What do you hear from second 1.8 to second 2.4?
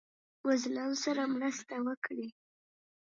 وکړئ